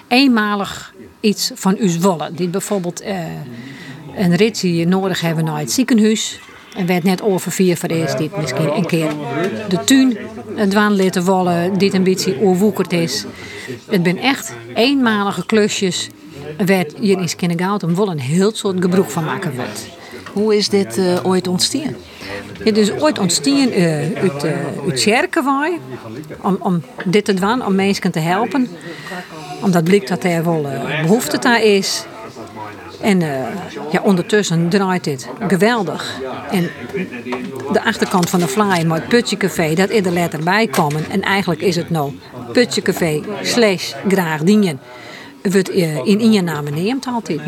eenmalig 0.08 0.94
iets 1.20 1.50
van 1.54 1.76
u 1.80 1.98
willen. 2.00 2.34
Die 2.34 2.48
bijvoorbeeld 2.48 3.02
een 4.16 4.36
ritje 4.36 4.86
nodig 4.86 5.20
hebben 5.20 5.44
naar 5.44 5.58
het 5.58 5.72
ziekenhuis 5.72 6.40
en 6.78 6.86
werd 6.86 7.04
net 7.04 7.22
over 7.22 7.52
vier 7.52 7.76
voor 7.76 7.88
eerst 7.88 8.18
dit 8.18 8.36
misschien 8.36 8.76
een 8.76 8.86
keer 8.86 9.10
de 9.68 9.84
tuin 9.84 10.16
dwaan 10.68 10.96
laten 10.96 11.24
vallen, 11.24 11.78
dit 11.78 11.94
een 11.94 12.02
beetje 12.02 12.40
overwoekerd 12.42 12.92
is. 12.92 13.24
Het 13.90 14.00
zijn 14.04 14.18
echt 14.18 14.54
eenmalige 14.74 15.46
klusjes 15.46 16.08
werd 16.66 16.94
hier 17.00 17.20
in 17.20 17.28
Skinnegout 17.28 17.82
wel 17.82 18.10
een 18.10 18.20
heel 18.20 18.54
soort 18.54 18.80
gebruik 18.80 19.10
van 19.10 19.24
maken 19.24 19.54
wordt. 19.54 19.86
Hoe 20.32 20.56
is 20.56 20.68
dit 20.68 20.98
uh, 20.98 21.18
ooit 21.22 21.48
ontstaan? 21.48 21.94
Het 22.62 22.76
is 22.76 22.90
ooit 22.92 23.18
ontstaan 23.18 23.68
uh, 23.68 23.96
uit, 24.16 24.44
uh, 24.44 25.16
uit 25.16 25.78
om, 26.40 26.56
om 26.60 26.82
dit 27.04 27.24
te 27.24 27.34
doen, 27.34 27.66
om 27.66 27.74
mensen 27.74 28.12
te 28.12 28.18
helpen. 28.18 28.68
Omdat 29.62 29.84
blijkt 29.84 30.08
dat 30.08 30.24
er 30.24 30.44
wel 30.44 30.66
behoefte 31.02 31.38
daar 31.38 31.62
is. 31.62 32.04
En 33.00 33.20
uh, 33.20 33.28
ja, 33.92 34.00
ondertussen 34.02 34.68
draait 34.68 35.04
dit 35.04 35.28
geweldig. 35.48 36.20
En 36.50 36.70
de 37.72 37.84
achterkant 37.84 38.30
van 38.30 38.40
de 38.40 38.48
flyer 38.48 38.86
met 38.86 39.00
het 39.00 39.08
Putje 39.08 39.36
Café, 39.36 39.74
dat 39.74 39.90
is 39.90 40.06
er 40.06 40.12
letter 40.12 40.44
bij 40.44 40.66
komen. 40.66 41.04
En 41.10 41.22
eigenlijk 41.22 41.60
is 41.60 41.76
het 41.76 41.90
nou 41.90 42.12
Putje 42.52 42.82
Café 42.82 43.22
slash 43.42 43.92
graag 44.08 44.42
dienen. 44.42 44.80
Wordt 45.42 45.70
uh, 45.70 46.06
in 46.06 46.32
je 46.32 46.42
naam 46.42 46.64
neemt 46.64 47.06
altijd. 47.06 47.40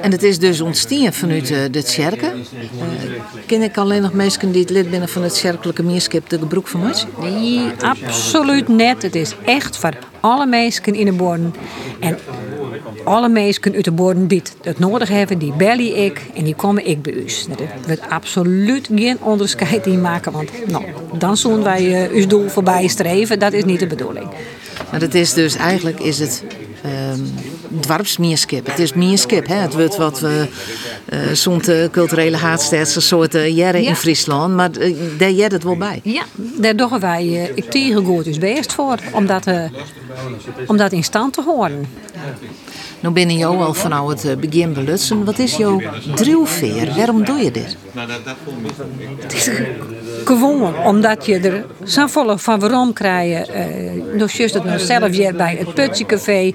En 0.00 0.10
het 0.10 0.22
is 0.22 0.38
dus 0.38 0.60
ontstaan 0.60 1.12
vanuit 1.12 1.50
uh, 1.50 1.58
de 1.70 1.82
kerken. 1.82 2.32
Uh, 2.36 3.20
ken 3.46 3.62
ik 3.62 3.76
alleen 3.76 4.02
nog 4.02 4.12
mensen 4.12 4.52
die 4.52 4.60
het 4.60 4.70
lid 4.70 4.90
binnen 4.90 5.08
van 5.08 5.22
het 5.22 5.40
kerkelijke 5.40 5.82
meerskip 5.82 6.28
de 6.28 6.38
gebroek 6.38 6.68
van 6.68 6.80
mij? 6.80 6.94
Nee, 7.20 7.60
absoluut 7.80 8.68
net. 8.68 9.02
Het 9.02 9.14
is 9.14 9.34
echt 9.44 9.76
voor 9.76 9.98
alle 10.20 10.46
mensen 10.46 10.94
in 10.94 11.04
de 11.04 11.12
borden. 11.12 11.54
En 12.00 12.18
alle 13.08 13.28
mensen 13.28 13.74
uit 13.74 13.84
de 13.84 13.92
borden 13.92 14.26
die 14.26 14.42
het 14.62 14.78
nodig 14.78 15.08
hebben, 15.08 15.38
die 15.38 15.52
belly 15.52 15.88
ik 15.88 16.22
en 16.34 16.44
die 16.44 16.54
komen 16.54 16.86
ik 16.86 17.02
bij 17.02 17.12
u. 17.12 17.24
Er 17.24 17.68
wordt 17.86 18.08
absoluut 18.08 18.88
geen 18.94 19.16
onderscheid 19.20 19.86
in 19.86 20.00
maken, 20.00 20.32
want 20.32 20.50
nou, 20.66 20.84
dan 21.18 21.36
zullen 21.36 21.62
wij 21.62 22.10
uh, 22.10 22.16
uw 22.16 22.26
doel 22.26 22.48
voorbij 22.48 22.88
streven. 22.88 23.38
Dat 23.38 23.52
is 23.52 23.64
niet 23.64 23.80
de 23.80 23.86
bedoeling. 23.86 24.26
Maar 24.90 25.00
het 25.00 25.14
is 25.14 25.32
dus 25.32 25.56
eigenlijk 25.56 26.00
is 26.00 26.18
het 26.18 26.44
um, 27.12 27.34
dwarpsmierskip. 27.80 28.66
Het 28.66 28.78
is 28.78 28.92
mierskip, 28.92 29.46
hè? 29.46 29.54
Het 29.54 29.74
wordt 29.74 29.96
wat 29.96 30.20
we 30.20 30.46
uh, 31.08 31.18
soms 31.32 31.68
uh, 31.68 31.84
culturele 31.90 32.36
haatstedse 32.36 33.00
soorten 33.00 33.52
jaren 33.54 33.82
in 33.82 33.96
Friesland, 33.96 34.54
maar 34.54 34.70
uh, 34.78 34.96
daar 35.18 35.30
jet 35.30 35.52
het 35.52 35.64
wel 35.64 35.76
bij. 35.76 36.00
Ja, 36.02 36.22
daar 36.34 36.76
doen 36.76 37.00
wij 37.00 37.24
uh, 37.26 37.42
ik 37.54 37.70
tegen 37.70 38.04
goed 38.04 38.24
dus 38.24 38.38
best 38.38 38.72
voor 38.72 38.98
om 39.12 39.26
dat, 39.26 39.46
om 40.66 40.76
dat 40.76 40.92
in 40.92 41.04
stand 41.04 41.32
te 41.32 41.42
houden. 41.42 41.86
Nu 43.00 43.10
binnen 43.10 43.36
jou 43.36 43.62
al 43.62 43.74
vanaf 43.74 44.22
het 44.22 44.40
begin 44.40 44.72
belutsen. 44.72 45.24
Wat 45.24 45.38
is 45.38 45.56
jouw 45.56 45.82
drilveer? 46.14 46.94
Waarom 46.96 47.24
doe 47.24 47.38
je 47.38 47.50
dit? 47.50 47.76
Het 49.20 49.32
is 49.32 49.50
gewoon 50.24 50.78
omdat 50.78 51.26
je 51.26 51.38
er 51.38 51.64
zo 51.84 52.06
volle 52.06 52.38
van 52.38 52.60
waarom 52.60 52.92
krijgt. 52.92 53.50
Uh, 53.50 53.56
nog 54.14 54.30
juist 54.30 54.54
het 54.54 54.64
nog 54.64 54.80
zelf 54.80 55.10
bij 55.36 55.56
het 55.58 55.74
Putje 55.74 56.06
Café. 56.06 56.52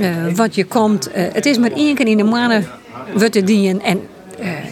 Uh, 0.00 0.25
wat 0.34 0.54
je 0.54 0.64
komt. 0.64 1.08
Uh, 1.08 1.14
het 1.32 1.46
is 1.46 1.58
maar 1.58 1.72
één 1.72 1.94
keer 1.94 2.06
in 2.06 2.16
de 2.16 2.24
maanden 2.24 2.66
wordt 3.14 3.32
te 3.32 3.44
dienen. 3.44 3.82
En 3.82 4.00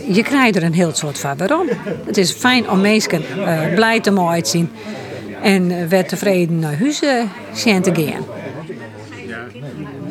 je 0.08 0.22
krijgt 0.22 0.56
er 0.56 0.62
een 0.62 0.74
heel 0.74 0.94
soort 0.94 1.18
van 1.18 1.36
waarom. 1.36 1.68
Het 2.06 2.16
is 2.16 2.32
fijn 2.32 2.70
om 2.70 2.80
mensen 2.80 3.22
blij 3.74 4.00
te 4.00 4.10
mooi 4.10 4.42
te 4.42 4.48
zien. 4.48 4.70
En 5.42 5.88
weer 5.88 6.06
tevreden 6.06 6.58
naar 6.58 6.78
huis 6.78 7.00
zijn 7.52 7.82
te 7.82 7.92
gaan. 7.94 8.24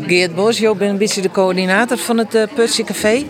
Geert 0.08 0.36
Bos, 0.36 0.58
je 0.58 0.76
bent 0.76 0.92
een 0.92 0.98
beetje 0.98 1.22
de 1.22 1.32
coördinator 1.32 1.98
van 1.98 2.18
het 2.18 2.48
Putje 2.56 2.84
Café. 2.84 3.24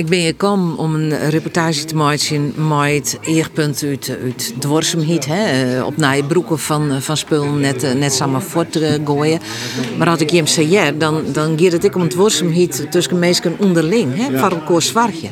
Ik 0.00 0.06
ben 0.06 0.18
hier 0.18 0.28
gekomen 0.28 0.76
om 0.76 0.94
een 0.94 1.30
reportage 1.30 1.84
te 1.84 1.96
maken 1.96 2.52
met 2.68 2.88
het 2.88 3.18
eerpunt 3.22 3.82
uit, 3.82 4.16
uit 4.22 4.54
Dworsumhiet. 4.58 5.26
Hè, 5.26 5.82
op 5.82 5.96
naar 5.96 6.24
broeken 6.24 6.58
van, 6.58 7.02
van 7.02 7.16
spullen 7.16 7.60
net, 7.60 7.94
net 7.98 8.12
samen 8.12 8.42
voort 8.42 8.72
te 8.72 9.00
gooien. 9.04 9.40
Maar 9.98 10.08
als 10.08 10.20
ik 10.20 10.30
hem 10.30 10.46
zei, 10.46 10.70
ja, 10.70 10.90
dan, 10.90 11.24
dan 11.32 11.58
gaat 11.58 11.72
het 11.72 11.84
ik 11.84 11.94
om 11.94 12.00
het 12.00 12.10
Dworsumhiet 12.10 12.86
tussen 12.90 13.18
mensen 13.18 13.56
onderling. 13.58 14.16
Hè, 14.16 14.26
ja. 14.26 14.38
Voor 14.38 14.50
elkaar 14.50 14.82
zwartje. 14.82 15.28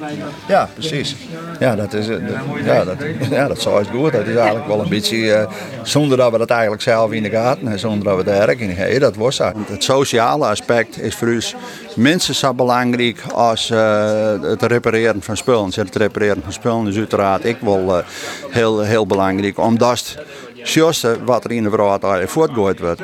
Ja, 0.48 0.70
precies. 0.74 1.16
Ja, 1.60 1.76
dat 1.76 1.92
is, 1.92 2.06
ja, 2.06 2.84
dat, 2.84 2.96
ja, 3.30 3.48
dat 3.48 3.56
is 3.80 3.88
goed. 3.92 4.12
Dat 4.12 4.26
is 4.26 4.34
eigenlijk 4.34 4.66
wel 4.66 4.82
een 4.82 4.88
beetje, 4.88 5.16
uh, 5.16 5.46
zonder 5.82 6.16
dat 6.16 6.32
we 6.32 6.38
dat 6.38 6.50
eigenlijk 6.50 6.82
zelf 6.82 7.12
in 7.12 7.22
de 7.22 7.30
gaten 7.30 7.60
hebben, 7.62 7.78
zonder 7.78 8.04
dat 8.04 8.16
we 8.16 8.24
daar 8.24 8.48
erg 8.48 8.58
in 8.58 8.70
hebben. 8.70 9.00
Dat 9.00 9.16
was 9.16 9.36
dat. 9.36 9.54
Het 9.66 9.84
sociale 9.84 10.46
aspect 10.46 11.00
is 11.00 11.14
voor 11.14 11.28
ons 11.28 11.54
minstens 11.94 12.38
zo 12.38 12.54
belangrijk 12.54 13.22
als 13.32 13.70
uh, 13.70 14.32
het 14.42 14.57
repareren 14.66 15.22
van 15.22 15.36
spullen. 15.36 15.70
Het 15.74 15.96
repareren 15.96 16.42
van 16.42 16.52
spullen 16.52 16.86
is 16.86 16.96
uiteraard 16.96 17.44
ik 17.44 17.56
wel 17.60 17.98
uh, 17.98 18.04
heel, 18.50 18.80
heel 18.80 19.06
belangrijk. 19.06 19.58
Omdat 19.58 20.16
juist 20.62 21.06
wat 21.24 21.44
er 21.44 21.50
in 21.50 21.62
de 21.62 21.70
verhaal 21.70 22.26
voortgooid 22.26 22.80
wordt. 22.80 23.00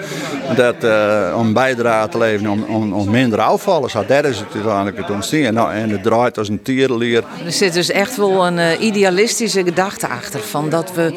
Dat, 0.56 0.84
uh, 0.84 1.34
om 1.38 1.52
bijdrage 1.52 2.08
te 2.08 2.18
leveren 2.18 2.66
om, 2.68 2.92
om, 2.92 3.11
minder 3.11 3.40
afvallen. 3.40 3.90
Dat 3.92 4.25
is 4.25 4.38
het 4.38 4.54
uiteindelijk 4.54 4.96
het 4.96 5.11
ontstaan. 5.11 5.54
Nou, 5.54 5.73
en 5.73 5.90
het 5.90 6.02
draait 6.02 6.38
als 6.38 6.49
een 6.49 6.62
tierenlier. 6.62 7.25
Er 7.44 7.52
zit 7.52 7.73
dus 7.73 7.90
echt 7.90 8.16
wel 8.16 8.46
een 8.46 8.84
idealistische 8.84 9.64
gedachte 9.64 10.08
achter. 10.08 10.40
Van 10.40 10.68
dat 10.68 10.92
we 10.94 11.14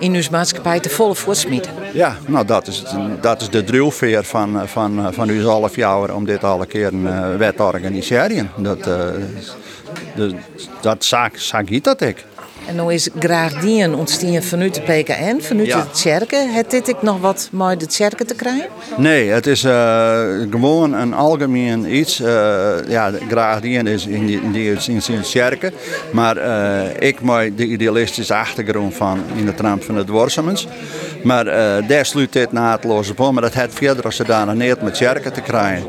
in 0.00 0.14
onze 0.14 0.30
maatschappij 0.30 0.80
te 0.80 0.90
volle 0.90 1.14
voortsmieten. 1.14 1.72
Ja, 1.92 2.16
nou 2.26 2.46
dat 2.46 2.66
is, 2.66 2.84
dat 3.20 3.40
is 3.40 3.50
de 3.50 3.64
drilveer 3.64 4.24
van, 4.24 4.68
van, 4.68 5.14
van 5.14 5.28
u 5.28 5.44
half 5.44 5.76
jaar 5.76 6.14
om 6.14 6.24
dit 6.24 6.44
alle 6.44 6.66
keer 6.66 6.86
een 6.86 7.02
uh, 7.02 7.36
wet 7.36 7.56
te 7.56 7.62
organiseren. 7.62 8.50
Dat, 8.56 8.88
dat 10.80 11.04
zaak, 11.04 11.36
zaak 11.36 11.84
dat 11.84 12.00
ik. 12.00 12.24
En 12.66 12.76
nu 12.76 12.92
is 12.92 13.08
graag 13.18 13.60
die 13.60 13.96
ontstaan 13.96 14.42
vanuit 14.42 14.74
de 14.74 14.80
PKN, 14.80 15.40
vanuit 15.40 15.66
ja. 15.66 15.80
de 15.80 16.00
kerken. 16.02 16.52
Het 16.52 16.70
dit 16.70 16.88
ik 16.88 17.02
nog 17.02 17.20
wat 17.20 17.48
mooi 17.52 17.76
de 17.76 17.86
kerken 17.86 18.26
te 18.26 18.34
krijgen? 18.34 18.68
Nee, 18.96 19.28
het 19.28 19.46
is 19.46 19.64
uh, 19.64 20.20
gewoon 20.50 20.92
een 20.92 21.14
algemeen 21.14 21.96
iets. 21.96 22.20
Uh, 22.20 22.26
ja, 22.88 23.12
graag 23.28 23.60
is 23.60 24.06
in 24.06 24.26
die, 24.26 24.40
in 24.40 24.52
die 24.52 24.72
in 24.86 25.02
zijn 25.02 25.22
kerken. 25.32 25.72
Maar 26.12 26.36
uh, 26.36 27.08
ik 27.08 27.20
mooi 27.20 27.54
de 27.54 27.66
idealistische 27.66 28.34
achtergrond 28.34 28.94
van 28.94 29.22
in 29.36 29.44
de 29.46 29.54
tramp 29.54 29.82
van 29.82 29.96
het 29.96 30.08
Worsemens. 30.08 30.66
Maar 31.22 31.44
daar 31.86 32.06
sluit 32.06 32.32
dit 32.32 32.52
naadloos 32.52 33.10
op. 33.10 33.32
Maar 33.32 33.42
dat 33.42 33.54
het 33.54 33.74
verder 33.74 34.04
als 34.04 34.16
ze 34.16 34.24
daar 34.24 34.56
niet 34.56 34.82
met 34.82 34.98
kerken 34.98 35.32
te 35.32 35.40
krijgen. 35.40 35.86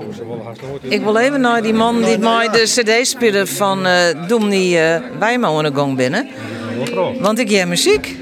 Ik 0.82 1.02
wil 1.02 1.18
even 1.18 1.42
naar 1.42 1.62
die 1.62 1.74
man 1.74 2.02
die 2.02 2.18
mij 2.18 2.50
de 2.50 2.64
cd 2.64 3.08
spelen 3.08 3.48
van 3.48 3.88
Doemnie 4.28 4.76
uh, 4.76 4.96
Wijma 5.20 5.48
aan 5.48 5.64
de 5.64 5.72
gang 5.74 5.96
binnen. 5.96 6.30
Want 7.20 7.40
ik 7.40 7.50
heb 7.50 7.68
muziek. 7.68 8.16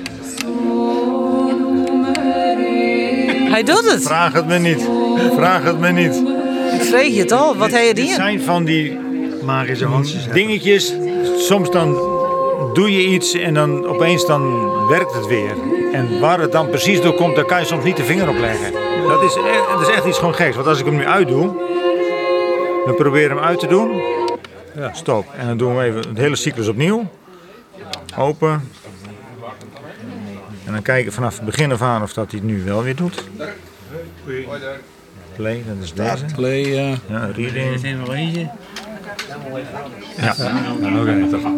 Hij 3.50 3.64
doet 3.64 3.92
het. 3.92 4.04
Vraag 4.04 4.34
het 4.34 4.48
me 4.48 4.58
niet. 4.58 4.90
Vraag 5.36 5.64
het 5.64 5.80
me 5.80 5.92
niet. 5.92 6.24
Ik 6.74 6.82
vreeg 6.82 7.14
je 7.14 7.22
het 7.22 7.32
al. 7.32 7.56
Wat 7.56 7.72
heb 7.72 7.84
je 7.84 7.94
die? 7.94 8.06
Het 8.06 8.16
zijn 8.16 8.42
van 8.42 8.66
die 8.66 8.98
magische 9.44 9.88
dingetjes. 10.34 10.94
Soms 11.38 11.72
dan 11.72 11.94
doe 12.74 12.92
je 12.92 13.08
iets 13.08 13.34
en 13.34 13.54
dan 13.54 13.88
opeens 13.88 14.26
dan 14.26 14.72
werkt 14.88 15.14
het 15.14 15.28
weer. 15.28 15.54
En 15.92 16.20
waar 16.20 16.40
het 16.40 16.52
dan 16.52 16.70
precies 16.70 17.02
door 17.02 17.14
komt, 17.14 17.36
daar 17.36 17.46
kan 17.46 17.60
je 17.60 17.66
soms 17.66 17.84
niet 17.84 17.98
de 17.98 18.04
vinger 18.04 18.30
op 18.30 18.38
leggen. 18.38 18.72
Dat 19.08 19.24
is, 19.24 19.36
echt, 19.36 19.70
dat 19.72 19.82
is 19.82 19.96
echt 19.96 20.06
iets 20.06 20.18
gewoon 20.18 20.36
geks. 20.36 20.56
Want 20.56 20.68
als 20.68 20.80
ik 20.80 20.86
hem 20.86 20.96
nu 20.96 21.06
uitdoe, 21.06 21.54
dan 22.86 22.96
probeer 22.96 23.24
ik 23.24 23.30
hem 23.30 23.40
uit 23.40 23.60
te 23.60 23.68
doen. 23.68 24.02
Ja. 24.76 24.94
Stop. 24.94 25.26
En 25.38 25.48
dan 25.48 25.58
doen 25.58 25.78
we 25.78 25.84
even 25.84 26.00
het 26.00 26.18
hele 26.18 26.36
cyclus 26.36 26.68
opnieuw. 26.68 27.08
Open. 28.20 28.70
En 30.66 30.74
dan 30.74 30.82
kijken 30.82 31.14
vanaf 31.14 31.36
het 31.36 31.46
begin 31.46 31.72
af 31.72 31.82
aan 31.82 32.02
of 32.02 32.14
dat 32.14 32.32
hij 32.32 32.40
het 32.40 32.50
nu 32.50 32.64
wel 32.64 32.84
weer 32.84 32.96
doet. 32.96 33.24
Play, 35.36 35.64
dat 35.68 35.76
is 35.84 35.94
deze. 35.94 36.26
Play, 36.36 36.62
uh... 36.62 36.90
ja. 36.90 37.26
Reading. 37.36 37.56
Er 37.56 37.86
is 37.86 37.96
nog 37.96 38.14
eentje. 38.14 38.50
Ja. 40.18 40.36
Nou, 40.80 41.00
oké. 41.00 41.12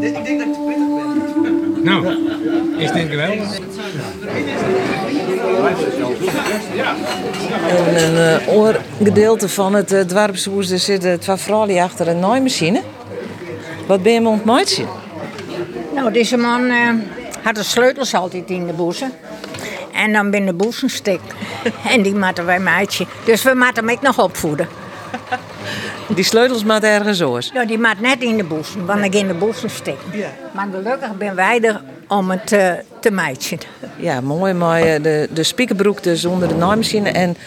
Ik 0.05 0.23
denk 0.23 0.39
dat 0.39 0.47
ik 0.47 0.65
ben. 0.65 1.83
Nou, 1.83 2.07
is 2.77 2.91
dit 2.91 3.09
geweldig? 3.09 3.59
En 7.67 8.03
een 8.03 8.41
uh, 8.41 8.53
oor 8.53 8.81
gedeelte 9.03 9.49
van 9.49 9.73
het 9.73 9.91
uh, 9.91 10.01
dwarpshoes 10.01 10.69
er 10.69 10.79
zitten 10.79 11.19
twee 11.19 11.35
vrouwen 11.35 11.83
achter 11.83 12.07
een 12.07 12.19
naaimachine. 12.19 12.81
Wat 13.87 14.03
ben 14.03 14.13
je 14.13 14.21
me 14.21 14.29
ontmoet? 14.29 14.83
Nou, 15.93 16.11
deze 16.11 16.37
man 16.37 16.61
uh, 16.61 16.89
had 17.43 17.55
de 17.55 17.63
sleutels 17.63 18.13
altijd 18.13 18.49
in 18.49 18.67
de 18.67 18.73
boezen. 18.73 19.11
En 19.93 20.13
dan 20.13 20.31
binnen 20.31 20.57
de 20.57 20.63
boezen 20.63 20.89
stik. 20.89 21.19
en 21.89 22.01
die 22.01 22.15
maten 22.15 22.45
wij 22.45 22.59
meidje. 22.59 23.05
Dus 23.25 23.43
we 23.43 23.53
moeten 23.53 23.87
hem 23.87 23.89
ook 23.89 24.01
nog 24.01 24.19
opvoeden. 24.19 24.67
Die 26.15 26.23
sleutels 26.23 26.63
maat 26.63 26.83
ergens 26.83 27.21
oors? 27.21 27.49
Ja, 27.53 27.65
die 27.65 27.77
maat 27.77 27.99
net 27.99 28.21
in 28.21 28.37
de 28.37 28.43
boezen, 28.43 28.85
want 28.85 29.03
ik 29.03 29.15
in 29.15 29.27
de 29.27 29.33
boezen 29.33 29.69
stik. 29.69 29.97
Ja. 30.11 30.27
Maar 30.51 30.67
gelukkig 30.71 31.17
ben 31.17 31.35
wij 31.35 31.61
er 31.61 31.81
om 32.07 32.31
het 32.31 32.47
te, 32.47 32.83
te 32.99 33.11
meidje. 33.11 33.57
Ja, 33.95 34.21
mooi, 34.21 34.53
mooi. 34.53 35.01
De, 35.01 35.29
de 35.33 35.43
spiekerbroek 35.43 36.03
dus 36.03 36.25
onder 36.25 36.47
de 36.47 36.55
naaimachine. 36.55 37.09
En 37.09 37.37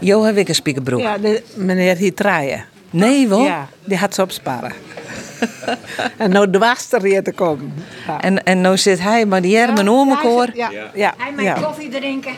Jo 0.00 0.22
heb 0.22 0.36
ik 0.36 0.48
een 0.48 0.54
spiekerbroek. 0.54 1.00
Ja, 1.00 1.18
de, 1.18 1.42
meneer 1.54 1.96
hier 1.96 2.14
draaien. 2.14 2.64
Nee, 2.90 3.28
wel? 3.28 3.44
Ja, 3.44 3.68
die 3.84 3.96
had 3.96 4.14
ze 4.14 4.22
opsparen. 4.22 4.72
en 6.16 6.30
nou 6.30 6.50
dwars 6.50 6.92
er 6.92 7.02
hier 7.02 7.22
te 7.22 7.32
komen. 7.32 7.74
Ja. 8.06 8.20
En, 8.20 8.44
en 8.44 8.60
nou 8.60 8.76
zit 8.76 9.00
hij 9.00 9.26
maar 9.26 9.42
die 9.42 9.60
armen 9.60 9.88
om 9.88 10.08
elkaar. 10.08 10.56
Ja, 10.56 10.70
ja. 10.70 10.90
ja. 10.94 11.14
Hij 11.16 11.32
met 11.32 11.64
koffie 11.64 11.88
drinken. 11.88 12.32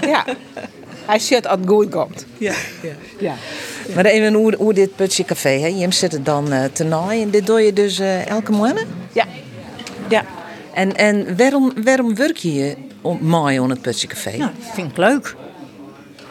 ja. 0.00 0.24
Hij 1.06 1.18
ziet 1.18 1.42
dat 1.42 1.58
het 1.58 1.68
goed 1.68 1.88
komt. 1.88 2.26
Ja. 2.38 2.52
ja. 2.82 2.92
ja. 3.18 3.34
Maar 3.94 4.04
even 4.04 4.34
hoe, 4.34 4.54
hoe 4.56 4.72
dit 4.74 4.96
Putje 4.96 5.24
Café, 5.24 5.48
hè? 5.48 5.66
je 5.66 5.92
zit 5.92 6.12
er 6.12 6.22
dan 6.22 6.52
uh, 6.52 6.64
te 6.64 6.84
naaien. 6.84 7.22
En 7.22 7.30
dit 7.30 7.46
doe 7.46 7.60
je 7.60 7.72
dus 7.72 8.00
uh, 8.00 8.26
elke 8.26 8.52
maand? 8.52 8.84
Ja. 9.12 9.24
ja. 10.08 10.24
En, 10.74 10.96
en 10.96 11.36
waarom, 11.36 11.72
waarom 11.84 12.14
werk 12.14 12.36
je 12.36 12.76
om 13.00 13.18
maaien 13.22 13.62
aan 13.62 13.70
het 13.70 13.82
Putje 13.82 14.06
Café? 14.06 14.36
Nou, 14.36 14.50
dat 14.58 14.74
vind 14.74 14.90
ik 14.90 14.96
leuk. 14.96 15.36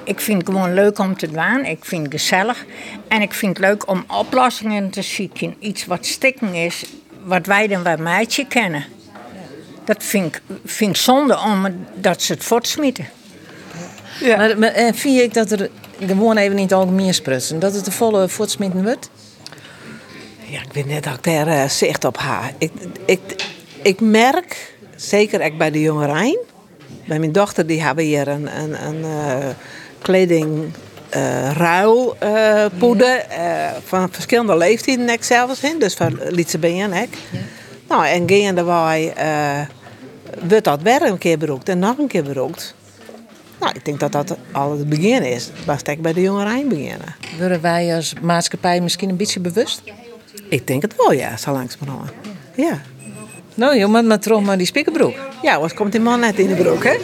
Ik 0.07 0.19
vind 0.19 0.41
het 0.41 0.49
gewoon 0.49 0.73
leuk 0.73 0.99
om 0.99 1.17
te 1.17 1.31
doen. 1.31 1.65
Ik 1.65 1.85
vind 1.85 2.03
het 2.03 2.11
gezellig. 2.11 2.65
En 3.07 3.21
ik 3.21 3.33
vind 3.33 3.57
het 3.57 3.65
leuk 3.65 3.89
om 3.89 4.03
oplossingen 4.07 4.89
te 4.89 5.01
zoeken. 5.01 5.55
Iets 5.59 5.85
wat 5.85 6.05
stikken 6.05 6.53
is, 6.53 6.85
wat 7.23 7.45
wij 7.45 7.67
dan 7.67 7.83
bij 7.83 7.97
meidje 7.97 8.47
kennen. 8.47 8.85
Dat 9.85 10.03
vind 10.03 10.35
ik, 10.35 10.41
vind 10.65 10.89
ik 10.89 11.01
zonde 11.01 11.39
om 11.39 11.85
dat 11.95 12.21
ze 12.21 12.33
het 12.33 12.43
voortsmieten. 12.43 13.07
Ja. 14.19 14.37
Maar, 14.37 14.59
maar 14.59 14.69
eh, 14.69 14.93
vind 14.93 15.19
ik 15.19 15.33
dat 15.33 15.51
er 15.51 15.69
gewoon 15.99 16.37
even 16.37 16.55
niet 16.55 16.73
algemeen 16.73 17.13
sprutsen, 17.13 17.59
dat 17.59 17.73
het 17.73 17.85
de 17.85 17.91
volle 17.91 18.29
voortsmieten 18.29 18.83
wordt? 18.83 19.09
Ja, 20.45 20.61
ik 20.61 20.73
weet 20.73 20.85
net 20.85 21.03
dat 21.03 21.13
ik 21.13 21.23
daar 21.23 21.47
uh, 21.47 21.69
zicht 21.69 22.05
op 22.05 22.17
ha. 22.17 22.51
Ik, 22.57 22.71
ik, 23.05 23.45
ik 23.81 23.99
merk, 23.99 24.75
zeker 24.95 25.41
ik 25.41 25.57
bij 25.57 25.71
de 25.71 25.81
jongerijn, 25.81 26.37
bij 27.05 27.19
mijn 27.19 27.31
dochter, 27.31 27.67
die 27.67 27.81
hebben 27.81 28.03
hier 28.03 28.27
een, 28.27 28.57
een, 28.57 28.85
een 28.85 28.99
uh, 28.99 29.47
kleding 30.01 30.71
eh 31.09 31.51
ruilpoeder 31.51 33.17
eh, 33.17 33.69
van 33.85 34.09
verschillende 34.11 34.57
leeftijden 34.57 35.05
nek 35.05 35.23
zelfs 35.23 35.63
in. 35.63 35.79
Dus 35.79 35.93
van 35.93 36.19
Lietse 36.29 36.57
ben 36.57 36.89
nek. 36.89 37.09
Nou, 37.87 38.05
en 38.05 38.29
gaande 38.29 38.63
wij 38.63 39.13
wordt 40.47 40.63
dat 40.63 40.81
weer 40.81 41.01
een 41.01 41.17
keer 41.17 41.37
beroekt 41.37 41.69
en 41.69 41.79
nog 41.79 41.97
een 41.97 42.07
keer 42.07 42.23
beroekt. 42.23 42.75
Nou, 43.59 43.73
ik 43.75 43.85
denk 43.85 43.99
dat 43.99 44.11
dat 44.11 44.35
al 44.51 44.77
het 44.77 44.89
begin 44.89 45.23
is. 45.23 45.49
Was 45.65 45.81
ik 45.81 46.01
bij 46.01 46.13
de 46.13 46.21
jongerijn 46.21 46.67
beginnen. 46.67 47.15
Worden 47.37 47.61
wij 47.61 47.95
als 47.95 48.13
maatschappij 48.21 48.81
misschien 48.81 49.09
een 49.09 49.17
beetje 49.17 49.39
bewust? 49.39 49.81
Ik 50.49 50.67
denk 50.67 50.81
het 50.81 50.95
wel, 50.97 51.11
ja, 51.11 51.37
zo 51.37 51.51
langzamerhand. 51.51 52.11
Ja. 52.55 52.81
Nou 53.53 53.77
joh, 53.77 53.89
maar, 53.89 54.19
terug 54.19 54.41
maar 54.41 54.57
die 54.57 54.67
spiekerbroek. 54.67 55.15
Ja, 55.41 55.55
anders 55.55 55.73
komt 55.73 55.91
die 55.91 56.01
man 56.01 56.19
net 56.19 56.39
in 56.39 56.47
de 56.47 56.55
broek, 56.55 56.83
hè? 56.83 56.97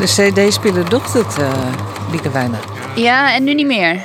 De 0.00 0.04
CD-speler 0.06 0.88
doet 0.88 1.12
het, 1.12 1.38
eh 1.38 1.52
Lieke 2.10 2.30
Wijner. 2.30 2.58
Ja, 2.94 3.34
en 3.34 3.44
nu 3.44 3.54
niet 3.54 3.66
meer. 3.66 4.00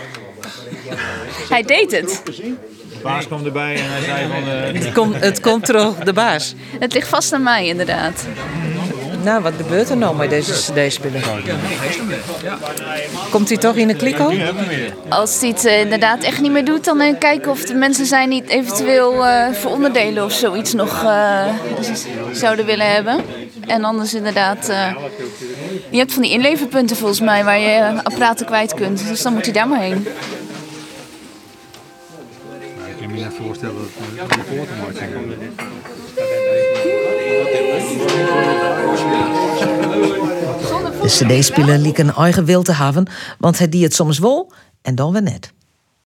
Hij 1.50 1.62
deed 1.64 1.92
het. 1.92 2.22
De 2.26 2.56
baas 3.04 3.28
kwam 3.28 3.46
erbij 3.46 3.76
en 3.76 3.84
hij 3.88 4.02
zei 4.04 4.28
van... 4.32 4.52
eh, 4.52 4.84
Het 4.84 4.94
komt, 4.94 5.16
het 5.20 5.40
komt 5.40 5.66
terug, 5.66 5.96
de 5.96 6.14
baas. 6.14 6.56
Het 6.80 6.94
ligt 6.94 7.08
vast 7.08 7.34
aan 7.34 7.44
mij, 7.44 7.66
inderdaad. 7.68 8.26
Nou, 9.24 9.42
wat 9.42 9.54
gebeurt 9.58 9.90
er 9.90 9.98
nou 9.98 10.16
met 10.16 10.30
deze 10.30 10.52
CD-speler? 10.52 11.22
Komt 13.30 13.48
hij 13.50 13.58
toch 13.58 13.76
in 13.76 13.88
de 13.88 13.96
kliko? 13.96 14.32
Als 15.10 15.40
hij 15.40 15.50
het 15.50 15.66
eh, 15.66 15.80
inderdaad 15.80 16.24
echt 16.24 16.42
niet 16.42 16.52
meer 16.52 16.66
doet, 16.66 16.86
dan 16.86 17.18
kijken 17.20 17.52
of 17.52 17.64
de 17.66 17.74
mensen 17.74 18.06
zijn 18.06 18.30
niet 18.30 18.50
eventueel 18.50 19.26
eh, 19.26 19.54
voor 19.54 19.72
onderdelen 19.72 20.24
of 20.26 20.32
zoiets 20.32 20.74
nog 20.74 21.04
eh, 21.04 21.46
zouden 22.32 22.66
willen 22.66 22.92
hebben. 22.94 23.22
En 23.72 23.84
anders 23.84 24.14
inderdaad, 24.14 24.70
eh, 24.70 24.96
je 25.90 25.98
hebt 25.98 26.14
van 26.14 26.22
die 26.22 26.32
inleverpunten 26.32 26.96
volgens 26.98 27.20
mij 27.20 27.44
waar 27.44 27.60
je 27.60 27.70
eh, 27.70 28.00
apparaten 28.04 28.46
kwijt 28.46 28.74
kunt. 28.74 29.08
Dus 29.08 29.22
dan 29.22 29.34
moet 29.34 29.44
hij 29.44 29.54
daar 29.54 29.68
maar 29.68 29.80
heen. 29.80 30.08
Ik 32.88 32.98
kan 33.00 33.08
me 33.08 33.14
niet 33.14 33.28
voorstellen 33.38 33.76
dat 33.76 34.30
het 34.30 34.38
een 34.38 34.44
foto 34.58 34.72
maakt. 34.82 35.00
De 41.02 41.08
CD-speler 41.08 41.78
liek 41.78 41.98
een 41.98 42.14
eigen 42.14 42.46
wil 42.46 42.64
te 42.64 42.74
hebben, 42.74 43.08
want 43.40 43.58
hij 43.58 43.70
die 43.70 43.84
het 43.84 43.94
soms 43.94 44.20
wel 44.20 44.52
en 44.82 44.96
dan 44.96 45.12
weer 45.12 45.22
net. 45.22 45.52